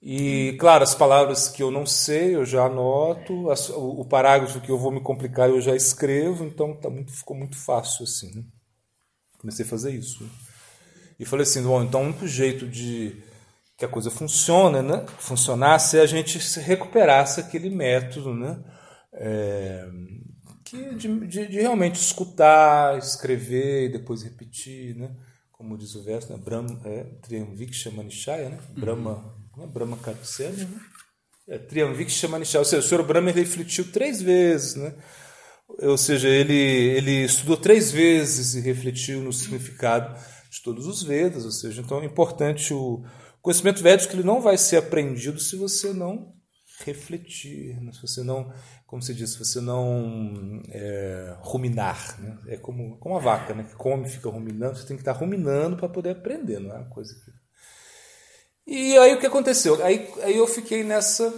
E 0.00 0.56
claro, 0.58 0.82
as 0.82 0.94
palavras 0.94 1.48
que 1.48 1.62
eu 1.62 1.70
não 1.70 1.84
sei 1.84 2.34
eu 2.34 2.46
já 2.46 2.64
anoto, 2.64 3.50
as, 3.50 3.68
o, 3.68 4.00
o, 4.00 4.04
parágrafo 4.06 4.60
que 4.60 4.70
eu 4.70 4.78
vou 4.78 4.90
me 4.90 5.02
complicar 5.02 5.50
eu 5.50 5.60
já 5.60 5.76
escrevo. 5.76 6.44
Então 6.44 6.74
tá 6.74 6.88
muito, 6.88 7.12
ficou 7.12 7.36
muito 7.36 7.56
fácil 7.56 8.04
assim. 8.04 8.34
Né? 8.34 8.42
Comecei 9.38 9.66
a 9.66 9.68
fazer 9.68 9.90
isso. 9.92 10.24
Né? 10.24 10.30
E 11.20 11.26
falei 11.26 11.42
assim, 11.42 11.62
bom, 11.62 11.82
então 11.82 12.00
o 12.00 12.04
único 12.06 12.26
jeito 12.26 12.66
de 12.66 13.22
que 13.76 13.84
a 13.84 13.88
coisa 13.88 14.10
funcione, 14.10 14.80
né? 14.80 15.04
Funcionasse 15.18 15.98
é 15.98 16.00
a 16.00 16.06
gente 16.06 16.40
se 16.40 16.58
recuperasse 16.58 17.38
aquele 17.38 17.68
método, 17.68 18.34
né? 18.34 18.58
É, 19.12 19.86
de, 21.02 21.26
de, 21.26 21.48
de, 21.48 21.60
realmente 21.60 21.96
escutar, 21.96 22.98
escrever 22.98 23.86
e 23.86 23.92
depois 23.92 24.22
repetir, 24.22 24.96
né? 24.96 25.14
Como 25.50 25.76
diz 25.76 25.94
o 25.94 26.02
verso, 26.02 26.32
né? 26.32 26.38
Brahma, 26.42 26.80
é, 26.84 27.04
Triamviksha 27.22 27.90
Manishaya, 27.90 28.48
né? 28.48 28.58
Brahma, 28.70 29.34
uhum. 29.56 29.66
Brahma 29.68 29.96
Karusena, 29.96 30.64
né? 30.64 30.80
É, 31.48 31.58
Triamviksha 31.58 32.28
Manishaya, 32.28 32.60
ou 32.60 32.64
seja, 32.64 32.84
o 32.84 32.88
Senhor 32.88 33.04
Brahma 33.04 33.30
refletiu 33.30 33.90
três 33.90 34.22
vezes, 34.22 34.76
né? 34.76 34.94
Ou 35.80 35.96
seja, 35.96 36.28
ele, 36.28 36.54
ele 36.54 37.24
estudou 37.24 37.56
três 37.56 37.90
vezes 37.90 38.54
e 38.54 38.60
refletiu 38.60 39.20
no 39.20 39.32
significado 39.32 40.18
de 40.50 40.62
todos 40.62 40.86
os 40.86 41.02
Vedas, 41.02 41.44
ou 41.44 41.50
seja, 41.50 41.80
então 41.80 42.00
é 42.00 42.04
importante 42.04 42.74
o, 42.74 43.02
conhecimento 43.42 43.82
védico 43.82 44.14
ele 44.14 44.22
não 44.22 44.40
vai 44.40 44.56
ser 44.56 44.76
aprendido 44.76 45.40
se 45.40 45.56
você 45.56 45.92
não 45.92 46.32
refletir, 46.84 47.80
né? 47.80 47.92
se 47.92 48.02
você 48.02 48.22
não, 48.22 48.52
como 48.86 49.02
se 49.02 49.14
diz, 49.14 49.32
se 49.32 49.38
você 49.38 49.60
não 49.60 50.62
é, 50.68 51.36
ruminar. 51.40 52.20
Né? 52.20 52.38
É 52.48 52.56
como, 52.56 52.96
como 52.98 53.16
a 53.16 53.20
vaca, 53.20 53.54
né? 53.54 53.64
que 53.64 53.74
come 53.74 54.08
fica 54.08 54.28
ruminando, 54.28 54.76
você 54.76 54.86
tem 54.86 54.96
que 54.96 55.02
estar 55.02 55.12
ruminando 55.12 55.76
para 55.76 55.88
poder 55.88 56.10
aprender, 56.10 56.58
não 56.58 56.70
é 56.74 56.78
uma 56.78 56.90
coisa 56.90 57.14
que... 57.14 57.32
E 58.64 58.96
aí 58.96 59.14
o 59.14 59.18
que 59.18 59.26
aconteceu? 59.26 59.84
Aí, 59.84 60.08
aí 60.22 60.36
eu 60.36 60.46
fiquei 60.46 60.84
nessa 60.84 61.34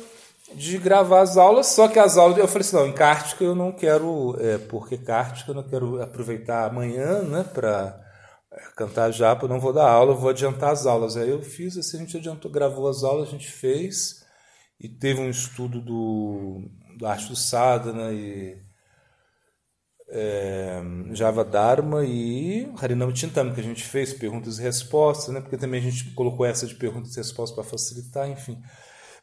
de 0.53 0.77
gravar 0.77 1.23
as 1.23 1.37
aulas, 1.37 1.69
só 1.69 1.89
que 1.89 1.99
as 1.99 2.19
aulas, 2.19 2.37
eu 2.37 2.47
falei 2.47 2.61
assim, 2.61 2.77
não, 2.77 2.87
em 2.87 2.93
Kártica 2.93 3.43
eu 3.43 3.55
não 3.55 3.73
quero, 3.73 4.37
é, 4.39 4.59
porque 4.59 4.99
Kártica 4.99 5.51
eu 5.51 5.55
não 5.55 5.63
quero 5.63 6.03
aproveitar 6.03 6.67
amanhã, 6.67 7.23
né, 7.23 7.45
para 7.45 7.99
cantar 8.77 9.11
japa, 9.11 9.49
não 9.49 9.59
vou 9.59 9.73
dar 9.73 9.89
aula, 9.89 10.15
vou 10.15 10.31
adiantar 10.31 10.71
as 10.71 10.87
aulas. 10.87 11.17
Aí 11.17 11.29
eu 11.29 11.43
fiz 11.43 11.77
assim, 11.77 11.99
a 11.99 12.01
gente 12.01 12.17
adiantou, 12.17 12.51
gravou 12.51 12.89
as 12.89 13.03
aulas, 13.03 13.29
a 13.29 13.31
gente 13.33 13.51
fez 13.51 14.24
e 14.79 14.89
teve 14.89 15.21
um 15.21 15.31
estudo 15.31 15.81
do, 15.81 16.63
do 16.99 17.37
sadhana 17.37 18.13
e 18.13 18.59
é, 20.09 20.81
Java 21.13 21.45
Dharma 21.45 22.05
e 22.05 22.71
Harinam 22.81 23.15
Chintama, 23.15 23.55
que 23.55 23.61
a 23.61 23.65
gente 23.65 23.83
fez 23.83 24.13
perguntas 24.13 24.59
e 24.59 24.63
respostas, 24.63 25.35
né? 25.35 25.41
porque 25.41 25.57
também 25.57 25.81
a 25.81 25.83
gente 25.83 26.11
colocou 26.13 26.45
essa 26.45 26.67
de 26.67 26.75
perguntas 26.75 27.15
e 27.15 27.19
respostas 27.19 27.55
para 27.55 27.69
facilitar, 27.69 28.29
enfim. 28.29 28.61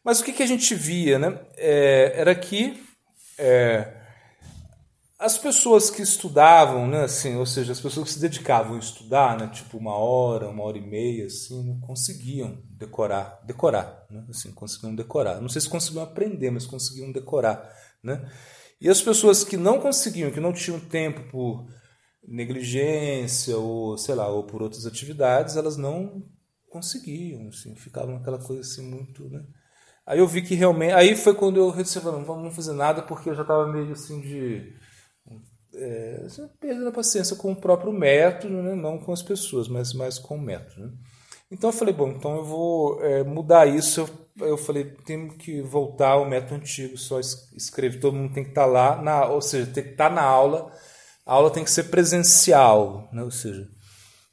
Mas 0.04 0.20
o 0.20 0.24
que, 0.24 0.34
que 0.34 0.44
a 0.44 0.48
gente 0.48 0.74
via 0.74 1.20
né? 1.20 1.40
É, 1.56 2.14
era 2.16 2.34
que 2.34 2.84
é, 3.38 4.01
as 5.22 5.38
pessoas 5.38 5.92
que 5.92 6.02
estudavam, 6.02 6.88
né, 6.88 7.04
assim, 7.04 7.36
ou 7.36 7.46
seja, 7.46 7.72
as 7.72 7.80
pessoas 7.80 8.08
que 8.08 8.14
se 8.16 8.20
dedicavam 8.20 8.76
a 8.76 8.80
estudar, 8.80 9.38
né, 9.38 9.48
tipo 9.54 9.78
uma 9.78 9.96
hora, 9.96 10.50
uma 10.50 10.64
hora 10.64 10.80
e 10.80 10.82
meia, 10.82 11.28
assim, 11.28 11.64
né, 11.64 11.78
conseguiam 11.80 12.58
decorar, 12.72 13.40
decorar, 13.46 14.04
né, 14.10 14.26
assim, 14.30 14.52
conseguiam 14.52 14.96
decorar. 14.96 15.40
Não 15.40 15.48
sei 15.48 15.62
se 15.62 15.70
conseguiam 15.70 16.04
aprender, 16.04 16.50
mas 16.50 16.66
conseguiam 16.66 17.12
decorar, 17.12 17.72
né. 18.04 18.28
E 18.82 18.90
as 18.90 19.00
pessoas 19.00 19.44
que 19.44 19.56
não 19.58 19.80
conseguiam, 19.80 20.32
que 20.32 20.40
não 20.40 20.52
tinham 20.52 20.80
tempo 20.80 21.22
por 21.30 21.68
negligência 22.28 23.56
ou 23.58 23.96
sei 24.00 24.16
lá, 24.16 24.28
ou 24.28 24.44
por 24.44 24.64
outras 24.64 24.88
atividades, 24.88 25.56
elas 25.56 25.78
não 25.78 26.24
conseguiam, 26.68 27.48
assim, 27.50 27.76
ficavam 27.76 28.16
aquela 28.16 28.40
coisa 28.40 28.62
assim 28.62 28.90
muito, 28.90 29.30
né. 29.30 29.44
Aí 30.04 30.18
eu 30.18 30.28
vi 30.28 30.42
que 30.42 30.56
realmente, 30.56 30.94
aí 30.94 31.16
foi 31.16 31.36
quando 31.36 31.58
eu 31.58 31.72
disse, 31.72 32.04
não 32.04 32.26
vamos 32.26 32.56
fazer 32.56 32.74
nada 32.74 33.04
porque 33.04 33.30
eu 33.30 33.36
já 33.36 33.44
estava 33.44 33.72
meio 33.72 33.92
assim 33.92 34.20
de 34.20 34.81
é, 35.82 36.26
perdendo 36.60 36.90
a 36.90 36.92
paciência 36.92 37.36
com 37.36 37.52
o 37.52 37.56
próprio 37.56 37.92
método, 37.92 38.54
né? 38.62 38.76
não 38.76 38.98
com 38.98 39.12
as 39.12 39.22
pessoas, 39.22 39.68
mas 39.68 39.94
mais 39.94 40.20
com 40.20 40.36
o 40.36 40.42
método. 40.42 40.88
Né? 40.88 40.92
Então 41.52 41.70
eu 41.70 41.74
falei, 41.74 41.94
bom, 41.94 42.10
então 42.10 42.38
eu 42.38 42.46
vou 42.46 43.04
é, 43.04 43.24
mudar 43.24 43.66
isso. 43.66 44.02
Eu, 44.40 44.48
eu 44.48 44.58
falei, 44.58 44.86
temos 45.06 45.36
que 45.38 45.62
voltar 45.62 46.12
ao 46.12 46.26
método 46.26 46.56
antigo, 46.56 46.98
só 46.98 47.20
escrever, 47.20 48.00
todo 48.00 48.16
mundo 48.16 48.34
tem 48.34 48.44
que 48.44 48.52
estar 48.52 48.66
tá 48.66 48.68
lá, 48.68 49.02
na, 49.02 49.26
ou 49.26 49.42
seja, 49.42 49.72
tem 49.72 49.84
que 49.84 49.92
estar 49.92 50.10
tá 50.10 50.16
na 50.16 50.22
aula. 50.22 50.72
A 51.26 51.34
aula 51.34 51.52
tem 51.52 51.64
que 51.64 51.72
ser 51.72 51.86
presencial, 51.86 53.10
né? 53.12 53.24
ou 53.24 53.32
seja, 53.32 53.68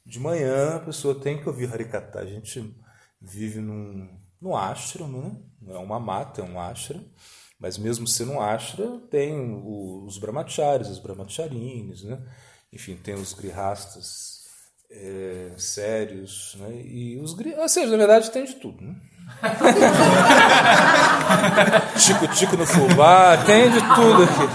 de 0.05 0.19
manhã 0.19 0.75
a 0.75 0.79
pessoa 0.79 1.13
tem 1.13 1.41
que 1.41 1.47
ouvir 1.49 1.71
Harikata. 1.71 2.19
A 2.19 2.25
gente 2.25 2.75
vive 3.21 3.59
num, 3.59 4.07
num 4.41 4.55
ashram, 4.55 5.07
né? 5.07 5.35
não 5.61 5.75
é 5.75 5.79
uma 5.79 5.99
mata, 5.99 6.41
é 6.41 6.43
um 6.43 6.59
ashram. 6.59 7.03
Mas 7.59 7.77
mesmo 7.77 8.07
sendo 8.07 8.31
um 8.33 8.41
ashra, 8.41 8.87
tem 9.11 9.61
os 9.65 10.17
brahmacharis, 10.17 10.87
os 10.87 10.99
brahmacharinis, 10.99 12.03
né? 12.03 12.17
enfim, 12.71 12.95
tem 12.95 13.15
os 13.15 13.33
grihastas 13.33 14.45
é, 14.89 15.51
sérios, 15.57 16.55
né? 16.59 16.81
e 16.85 17.19
os 17.19 17.35
ou 17.57 17.69
seja, 17.69 17.91
na 17.91 17.97
verdade 17.97 18.31
tem 18.31 18.45
de 18.45 18.55
tudo. 18.55 18.81
Né? 18.81 18.95
Tico-tico 21.99 22.55
no 22.55 22.65
fubá, 22.65 23.35
tem 23.45 23.69
de 23.69 23.79
tudo 23.79 24.23
aqui. 24.23 24.47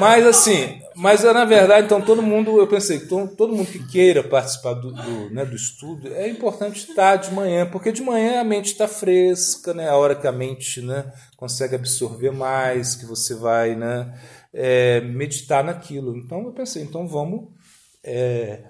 Mas 0.00 0.26
assim, 0.26 0.80
mas 1.04 1.22
na 1.22 1.44
verdade, 1.44 1.84
então 1.84 2.00
todo 2.00 2.22
mundo, 2.22 2.58
eu 2.58 2.66
pensei, 2.66 3.00
todo, 3.00 3.36
todo 3.36 3.54
mundo 3.54 3.70
que 3.70 3.86
queira 3.86 4.24
participar 4.24 4.72
do, 4.72 4.90
do, 4.90 5.28
né, 5.28 5.44
do 5.44 5.54
estudo, 5.54 6.08
é 6.08 6.26
importante 6.30 6.88
estar 6.88 7.16
de 7.16 7.30
manhã, 7.30 7.68
porque 7.70 7.92
de 7.92 8.00
manhã 8.00 8.40
a 8.40 8.44
mente 8.44 8.72
está 8.72 8.88
fresca, 8.88 9.74
né, 9.74 9.86
a 9.86 9.96
hora 9.96 10.14
que 10.14 10.26
a 10.26 10.32
mente 10.32 10.80
né, 10.80 11.12
consegue 11.36 11.74
absorver 11.74 12.30
mais, 12.30 12.94
que 12.94 13.04
você 13.04 13.34
vai 13.34 13.76
né, 13.76 14.18
é, 14.50 15.02
meditar 15.02 15.62
naquilo. 15.62 16.16
Então 16.16 16.42
eu 16.46 16.52
pensei, 16.52 16.82
então 16.82 17.06
vamos 17.06 17.50
é, 18.02 18.64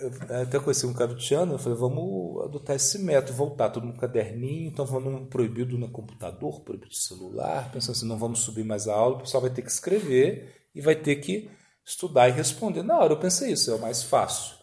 eu 0.00 0.42
até 0.42 0.58
conheci 0.58 0.84
um 0.84 0.92
carutiano, 0.92 1.54
eu 1.54 1.58
falei, 1.60 1.78
vamos 1.78 2.42
adotar 2.44 2.74
esse 2.74 2.98
método, 2.98 3.34
voltar 3.34 3.70
tudo 3.70 3.86
no 3.86 3.96
caderninho, 3.96 4.66
então 4.66 4.84
vamos 4.84 5.28
proibido 5.28 5.78
no 5.78 5.88
computador, 5.88 6.60
proibido 6.62 6.88
no 6.88 6.96
celular, 6.96 7.70
pensando 7.70 7.96
assim, 7.96 8.08
não 8.08 8.18
vamos 8.18 8.40
subir 8.40 8.64
mais 8.64 8.88
a 8.88 8.94
aula, 8.94 9.14
o 9.14 9.20
pessoal 9.20 9.42
vai 9.42 9.50
ter 9.50 9.62
que 9.62 9.70
escrever 9.70 10.61
e 10.74 10.80
vai 10.80 10.94
ter 10.94 11.16
que 11.16 11.50
estudar 11.84 12.28
e 12.28 12.32
responder. 12.32 12.82
Na 12.82 12.98
hora 12.98 13.12
eu 13.12 13.18
pensei 13.18 13.52
isso, 13.52 13.70
é 13.70 13.74
o 13.74 13.80
mais 13.80 14.02
fácil. 14.02 14.54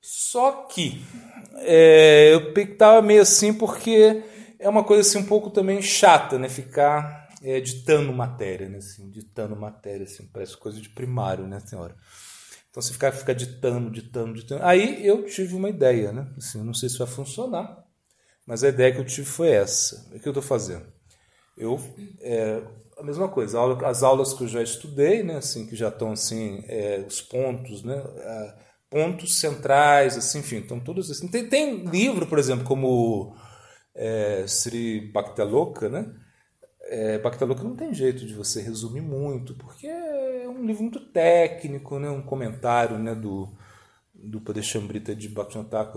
Só 0.00 0.66
que 0.66 1.02
é, 1.58 2.34
eu 2.34 2.52
estava 2.52 3.00
meio 3.00 3.22
assim 3.22 3.54
porque 3.54 4.22
é 4.58 4.68
uma 4.68 4.84
coisa 4.84 5.00
assim 5.00 5.18
um 5.18 5.26
pouco 5.26 5.50
também 5.50 5.80
chata, 5.80 6.38
né? 6.38 6.48
Ficar 6.48 7.28
é, 7.42 7.60
ditando 7.60 8.12
matéria, 8.12 8.68
né? 8.68 8.78
Assim, 8.78 9.10
ditando 9.10 9.54
matéria, 9.56 10.04
assim, 10.04 10.26
parece 10.26 10.56
coisa 10.56 10.80
de 10.80 10.88
primário, 10.88 11.46
né, 11.46 11.60
senhora? 11.60 11.94
Então 12.70 12.82
você 12.82 12.92
fica, 12.92 13.12
fica 13.12 13.34
ditando, 13.34 13.90
ditando, 13.90 14.34
ditando. 14.34 14.64
Aí 14.64 15.06
eu 15.06 15.24
tive 15.26 15.54
uma 15.54 15.68
ideia, 15.68 16.12
né? 16.12 16.26
Assim, 16.36 16.58
eu 16.58 16.64
não 16.64 16.74
sei 16.74 16.88
se 16.88 16.98
vai 16.98 17.06
funcionar, 17.06 17.84
mas 18.46 18.64
a 18.64 18.68
ideia 18.68 18.92
que 18.92 18.98
eu 18.98 19.04
tive 19.04 19.26
foi 19.26 19.50
essa. 19.50 20.10
O 20.12 20.18
que 20.18 20.26
eu 20.26 20.32
estou 20.32 20.42
fazendo? 20.42 20.86
Eu, 21.56 21.80
é, 22.20 22.62
a 22.98 23.02
mesma 23.02 23.28
coisa, 23.28 23.58
as 23.86 24.02
aulas 24.02 24.32
que 24.32 24.44
eu 24.44 24.48
já 24.48 24.62
estudei, 24.62 25.22
né? 25.22 25.36
Assim, 25.36 25.66
que 25.66 25.76
já 25.76 25.88
estão 25.88 26.12
assim, 26.12 26.64
é, 26.68 27.04
os 27.06 27.20
pontos, 27.20 27.82
né? 27.82 28.02
pontos 28.94 29.34
centrais, 29.40 30.16
assim, 30.16 30.38
enfim, 30.38 30.58
então 30.58 30.78
todos 30.78 31.10
assim. 31.10 31.26
Tem, 31.26 31.48
tem 31.48 31.84
livro, 31.86 32.26
por 32.26 32.38
exemplo, 32.38 32.64
como 32.64 33.34
é, 33.92 34.44
Sri 34.46 35.00
Bhaktaloka, 35.12 35.88
né? 35.88 36.14
É, 36.82 37.18
Bhaktaloka 37.18 37.64
não 37.64 37.74
tem 37.74 37.92
jeito 37.92 38.24
de 38.24 38.34
você 38.34 38.62
resumir 38.62 39.00
muito, 39.00 39.54
porque 39.54 39.88
é 39.88 40.48
um 40.48 40.64
livro 40.64 40.82
muito 40.82 41.00
técnico, 41.00 41.98
né? 41.98 42.08
um 42.08 42.22
comentário 42.22 42.98
né? 42.98 43.16
do, 43.16 43.48
do 44.14 44.40
Padeshambrita 44.40 45.14
de 45.14 45.28
Bhaktivinoda 45.28 45.92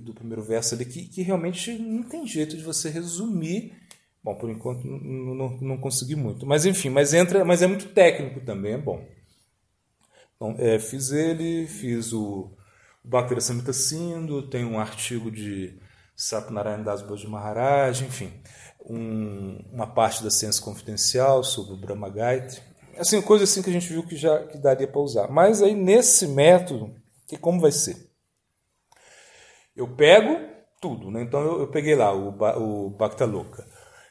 do 0.00 0.12
primeiro 0.12 0.42
verso 0.42 0.74
ali, 0.74 0.84
que, 0.86 1.06
que 1.06 1.22
realmente 1.22 1.78
não 1.78 2.02
tem 2.02 2.26
jeito 2.26 2.56
de 2.56 2.64
você 2.64 2.88
resumir. 2.88 3.74
Bom, 4.22 4.34
por 4.34 4.50
enquanto 4.50 4.84
não, 4.86 5.34
não, 5.34 5.48
não 5.60 5.78
consegui 5.78 6.14
muito. 6.14 6.46
Mas 6.46 6.66
enfim, 6.66 6.90
mas 6.90 7.14
entra, 7.14 7.44
mas 7.44 7.62
é 7.62 7.66
muito 7.66 7.88
técnico 7.88 8.40
também, 8.40 8.74
é 8.74 8.78
bom. 8.78 9.06
Então, 10.36 10.54
é, 10.58 10.78
fiz 10.78 11.10
ele, 11.10 11.66
fiz 11.66 12.12
o, 12.12 12.50
o 13.04 13.08
Bhakti 13.08 13.40
Samhita 13.42 13.72
tem 14.50 14.64
um 14.64 14.78
artigo 14.78 15.30
de 15.30 15.78
Satnarayan 16.14 16.82
Das 16.82 17.02
Boji 17.02 17.26
Maharaj, 17.26 18.04
enfim, 18.04 18.30
um, 18.84 19.58
uma 19.72 19.86
parte 19.86 20.22
da 20.22 20.30
ciência 20.30 20.62
confidencial 20.62 21.42
sobre 21.42 21.74
o 21.74 21.76
Brahma 21.76 22.10
Gayatri. 22.10 22.60
Assim, 22.98 23.22
coisa 23.22 23.44
assim 23.44 23.62
que 23.62 23.70
a 23.70 23.72
gente 23.72 23.88
viu 23.88 24.06
que 24.06 24.16
já 24.16 24.46
que 24.46 24.58
daria 24.58 24.86
para 24.86 25.00
usar. 25.00 25.28
Mas 25.28 25.62
aí 25.62 25.74
nesse 25.74 26.26
método, 26.26 26.94
que 27.26 27.38
como 27.38 27.60
vai 27.60 27.72
ser? 27.72 28.10
Eu 29.74 29.88
pego 29.88 30.38
tudo, 30.80 31.10
né? 31.10 31.22
Então 31.22 31.40
eu, 31.40 31.60
eu 31.60 31.68
peguei 31.68 31.94
lá 31.94 32.12
o, 32.14 32.28
o 32.86 32.90
Bhakta 32.90 33.24
Louca. 33.24 33.66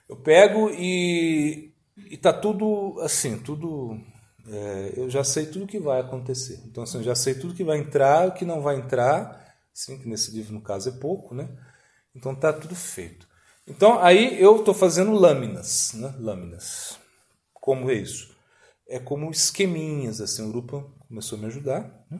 Eu 0.10 0.18
pego 0.18 0.72
e 0.72 1.72
está 2.10 2.34
tudo 2.34 3.00
assim, 3.02 3.38
tudo 3.38 4.02
é, 4.52 4.94
eu 4.98 5.10
já 5.10 5.24
sei 5.24 5.46
tudo 5.46 5.68
que 5.68 5.80
vai 5.80 6.00
acontecer. 6.00 6.60
Então, 6.66 6.84
assim, 6.84 6.98
eu 6.98 7.04
já 7.04 7.16
sei 7.16 7.36
tudo 7.36 7.54
que 7.54 7.64
vai 7.64 7.78
entrar, 7.78 8.28
o 8.28 8.32
que 8.32 8.44
não 8.44 8.62
vai 8.62 8.78
entrar, 8.78 9.56
assim, 9.72 10.00
que 10.00 10.10
nesse 10.10 10.32
livro, 10.32 10.54
no 10.54 10.62
caso, 10.62 10.90
é 10.90 10.92
pouco, 10.94 11.36
né? 11.36 11.48
Então 12.16 12.34
tá 12.34 12.52
tudo 12.52 12.76
feito. 12.76 13.28
Então 13.68 14.00
aí 14.00 14.42
eu 14.42 14.58
estou 14.58 14.74
fazendo 14.74 15.12
lâminas, 15.14 15.94
né? 15.94 16.14
Lâminas. 16.18 16.98
Como 17.54 17.92
é 17.92 17.94
isso? 17.94 18.36
É 18.88 18.98
como 18.98 19.30
esqueminhas, 19.30 20.20
assim, 20.20 20.44
o 20.44 20.52
grupo 20.52 20.92
começou 21.08 21.38
a 21.38 21.42
me 21.42 21.48
ajudar. 21.48 22.06
Né? 22.10 22.20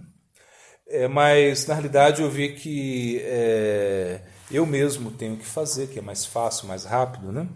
É, 0.88 1.08
mas 1.08 1.66
na 1.66 1.74
realidade 1.74 2.22
eu 2.22 2.30
vi 2.30 2.54
que 2.54 3.20
é, 3.24 4.22
eu 4.52 4.66
mesmo 4.68 5.10
tenho 5.12 5.38
que 5.38 5.46
fazer, 5.46 5.88
que 5.88 5.98
é 5.98 6.02
mais 6.02 6.26
fácil, 6.26 6.68
mais 6.68 6.86
rápido, 6.86 7.32
né? 7.32 7.50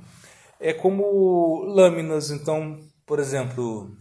É 0.63 0.73
como 0.73 1.65
lâminas, 1.65 2.31
então, 2.31 2.79
por 3.05 3.19
exemplo. 3.19 3.97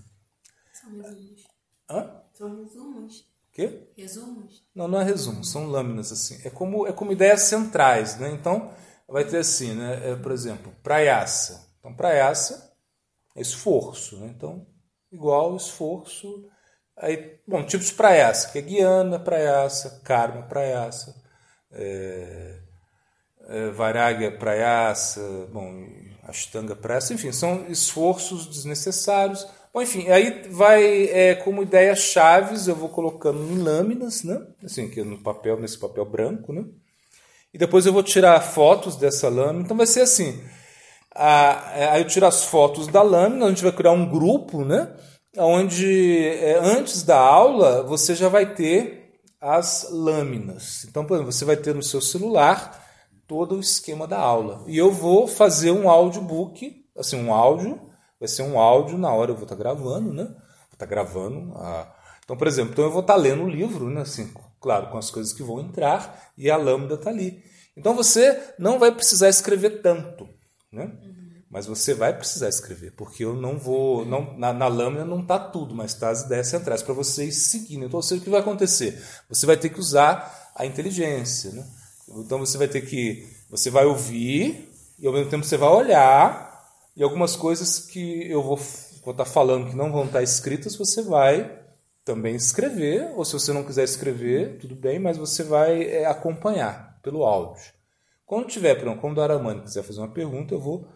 São 0.73 0.93
resumos. 0.93 1.43
Hã? 1.91 2.23
São 2.33 2.57
resumos. 2.57 3.29
Quê? 3.53 3.89
Resumos? 3.97 4.65
Não, 4.73 4.87
não 4.87 5.01
é 5.01 5.05
resumo, 5.05 5.45
são 5.45 5.67
lâminas 5.67 6.13
assim. 6.13 6.41
É 6.45 6.51
como, 6.51 6.87
é 6.87 6.93
como 6.93 7.11
ideias 7.11 7.43
centrais, 7.43 8.17
né? 8.17 8.31
Então, 8.31 8.73
vai 9.09 9.25
ter 9.25 9.39
assim, 9.39 9.75
né? 9.75 10.13
É, 10.13 10.15
por 10.15 10.31
exemplo, 10.31 10.73
praiaça. 10.85 11.69
Então, 11.81 11.93
praiaça 11.97 12.73
é 13.35 13.41
esforço, 13.41 14.19
né? 14.19 14.29
Então, 14.29 14.65
igual 15.11 15.57
esforço. 15.57 16.49
Aí, 16.97 17.41
bom, 17.45 17.67
tipos 17.67 17.89
de 17.89 17.95
praiaça, 17.95 18.53
que 18.53 18.59
é 18.59 18.63
Guiana, 18.63 19.19
praiaça, 19.19 20.01
Karma, 20.05 20.43
praiaça, 20.43 21.13
é, 21.73 22.61
é, 23.49 23.71
Vairagya, 23.71 24.39
praiaça, 24.39 25.21
bom, 25.53 26.12
Ashtanga, 26.23 26.77
praiaça, 26.77 27.15
enfim, 27.15 27.33
são 27.33 27.67
esforços 27.69 28.47
desnecessários 28.47 29.47
Bom, 29.73 29.81
enfim, 29.81 30.09
aí 30.09 30.49
vai 30.51 31.05
é, 31.05 31.35
como 31.35 31.63
ideias 31.63 32.01
chaves, 32.01 32.69
eu 32.69 32.77
vou 32.77 32.91
colocando 32.91 33.41
em 33.51 33.57
lâminas, 33.57 34.23
né? 34.23 34.39
Assim, 34.63 34.85
aqui 34.85 35.03
no 35.03 35.17
papel, 35.17 35.59
nesse 35.59 35.79
papel 35.79 36.05
branco, 36.05 36.53
né? 36.53 36.63
E 37.55 37.59
depois 37.59 37.87
eu 37.87 37.93
vou 37.93 38.03
tirar 38.03 38.39
fotos 38.43 38.97
dessa 38.97 39.31
lâmina. 39.31 39.65
Então 39.65 39.77
vai 39.77 39.87
ser 39.87 40.03
assim. 40.03 40.43
A, 41.15 41.73
é, 41.75 41.89
aí 41.89 42.03
eu 42.03 42.07
tiro 42.07 42.27
as 42.27 42.45
fotos 42.45 42.87
da 42.87 43.01
lâmina, 43.01 43.47
a 43.47 43.49
gente 43.49 43.63
vai 43.63 43.73
criar 43.73 43.93
um 43.93 44.07
grupo, 44.07 44.63
né? 44.63 44.95
Onde 45.39 46.19
é, 46.23 46.59
antes 46.59 47.03
da 47.03 47.19
aula 47.19 47.83
você 47.83 48.15
já 48.15 48.29
vai 48.29 48.55
ter 48.55 49.19
as 49.41 49.89
lâminas. 49.91 50.85
Então, 50.85 51.07
por 51.07 51.15
exemplo, 51.15 51.33
você 51.33 51.47
vai 51.47 51.57
ter 51.57 51.75
no 51.75 51.83
seu 51.83 52.03
celular 52.03 52.82
todo 53.27 53.57
o 53.57 53.61
esquema 53.61 54.07
da 54.07 54.19
aula. 54.19 54.63
E 54.67 54.77
eu 54.77 54.93
vou 54.93 55.27
fazer 55.27 55.71
um 55.71 55.89
audiobook, 55.89 56.85
assim, 56.97 57.17
um 57.17 57.33
áudio 57.33 57.93
vai 58.23 58.29
ser 58.29 58.43
um 58.43 58.57
áudio 58.57 58.97
na 58.97 59.13
hora 59.13 59.33
eu 59.33 59.35
vou 59.35 59.43
estar 59.43 59.57
tá 59.57 59.61
gravando, 59.61 60.15
né? 60.15 60.23
Vou 60.23 60.75
estar 60.75 60.77
tá 60.77 60.87
gravando. 60.87 61.53
A... 61.57 61.93
Então, 62.23 62.37
por 62.37 62.47
exemplo, 62.47 62.71
então 62.73 62.85
eu 62.85 62.91
vou 62.93 63.01
estar 63.01 63.15
tá 63.15 63.19
lendo 63.19 63.43
o 63.43 63.51
livro, 63.51 63.91
né? 63.91 64.03
Assim, 64.03 64.33
claro, 64.61 64.91
com 64.91 64.97
as 64.97 65.11
coisas 65.11 65.33
que 65.33 65.43
vão 65.43 65.59
entrar 65.59 66.31
e 66.39 66.49
a 66.49 66.57
lâmina 66.57 66.95
está 66.95 67.11
ali. 67.11 67.43
Então 67.77 67.97
você 67.97 68.41
não 68.57 68.79
vai 68.79 68.93
precisar 68.93 69.29
escrever 69.29 69.83
tanto, 69.83 70.29
né? 70.71 70.93
Mas 71.51 71.67
você 71.67 71.95
vai 71.95 72.17
precisar 72.17 72.49
escrever, 72.49 72.93
porque 72.93 73.25
eu 73.25 73.35
não 73.35 73.59
vou. 73.59 74.07
Não, 74.07 74.39
na, 74.39 74.53
na 74.53 74.69
lâmina 74.69 75.05
não 75.05 75.21
está 75.21 75.39
tudo, 75.39 75.75
mas 75.75 75.93
está 75.93 76.09
as 76.09 76.23
ideias 76.23 76.47
centrais 76.47 76.81
para 76.81 76.95
vocês 76.95 77.51
seguirem. 77.51 77.87
Então, 77.87 77.99
ou 77.99 78.03
seja, 78.03 78.21
o 78.21 78.25
que 78.25 78.31
vai 78.31 78.41
acontecer? 78.41 79.03
Você 79.29 79.47
vai 79.47 79.57
ter 79.57 79.69
que 79.69 79.81
usar 79.81 80.53
a 80.55 80.65
inteligência. 80.65 81.51
Né? 81.51 81.67
Então 82.09 82.39
você 82.39 82.59
vai 82.59 82.69
ter 82.69 82.83
que. 82.83 83.27
Você 83.51 83.71
vai 83.71 83.85
ouvir 83.85 84.71
e 84.99 85.07
ao 85.07 85.13
mesmo 85.13 85.31
tempo 85.31 85.45
você 85.45 85.57
vai 85.57 85.69
olhar 85.69 86.53
e 86.97 87.03
algumas 87.03 87.35
coisas 87.37 87.81
que 87.81 88.31
eu 88.31 88.43
vou 88.43 88.57
estar 88.57 89.13
tá 89.15 89.25
falando 89.25 89.71
que 89.71 89.77
não 89.77 89.91
vão 89.91 90.05
estar 90.05 90.19
tá 90.19 90.23
escritas, 90.23 90.77
você 90.77 91.03
vai 91.03 91.59
também 92.05 92.35
escrever, 92.35 93.13
ou 93.15 93.25
se 93.25 93.33
você 93.33 93.53
não 93.53 93.65
quiser 93.65 93.85
escrever, 93.85 94.59
tudo 94.59 94.75
bem, 94.75 94.99
mas 94.99 95.17
você 95.17 95.43
vai 95.43 95.83
é, 95.83 96.07
acompanhar 96.07 96.99
pelo 97.03 97.25
áudio. 97.25 97.63
Quando 98.27 98.47
tiver, 98.47 98.75
pronto, 98.77 99.01
quando 99.01 99.19
o 99.19 99.21
Aramani 99.21 99.61
quiser 99.63 99.83
fazer 99.83 100.01
uma 100.01 100.09
pergunta, 100.09 100.55
eu 100.55 100.61
vou 100.61 100.87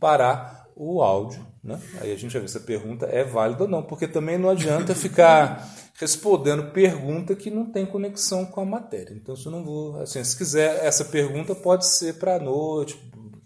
parar 0.00 0.66
o 0.74 1.02
áudio, 1.02 1.44
né? 1.62 1.80
Aí 2.00 2.12
a 2.12 2.16
gente 2.16 2.32
vai 2.32 2.42
ver 2.42 2.48
se 2.48 2.58
a 2.58 2.60
pergunta 2.60 3.06
é 3.06 3.24
válida 3.24 3.64
ou 3.64 3.68
não, 3.68 3.82
porque 3.82 4.06
também 4.06 4.38
não 4.38 4.50
adianta 4.50 4.94
ficar 4.94 5.68
respondendo 5.98 6.70
pergunta 6.72 7.34
que 7.34 7.50
não 7.50 7.70
tem 7.70 7.84
conexão 7.84 8.46
com 8.46 8.60
a 8.60 8.64
matéria. 8.64 9.12
Então, 9.14 9.34
se 9.34 9.46
eu 9.46 9.52
não 9.52 9.64
vou, 9.64 10.00
assim, 10.00 10.22
se 10.22 10.36
quiser 10.36 10.84
essa 10.84 11.04
pergunta 11.04 11.54
pode 11.54 11.86
ser 11.86 12.14
para 12.14 12.36
a 12.36 12.40
noite, 12.40 12.98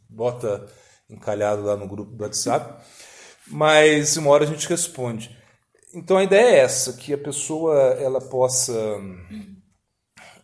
bota 0.09 0.67
encalhado 1.09 1.63
lá 1.63 1.77
no 1.77 1.89
grupo 1.89 2.13
do 2.13 2.23
WhatsApp, 2.23 2.83
mas 3.47 4.17
uma 4.17 4.31
hora 4.31 4.45
a 4.45 4.47
gente 4.47 4.69
responde. 4.69 5.37
Então 5.95 6.17
a 6.17 6.25
ideia 6.25 6.57
é 6.57 6.59
essa, 6.61 6.95
que 6.95 7.13
a 7.13 7.19
pessoa 7.19 7.75
ela 7.75 8.21
possa 8.21 8.73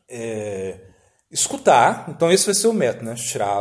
é, 0.08 0.80
escutar. 1.30 2.06
Então 2.08 2.30
esse 2.30 2.44
vai 2.44 2.54
ser 2.54 2.66
o 2.66 2.72
método, 2.72 3.06
né? 3.06 3.16
Shrava, 3.16 3.56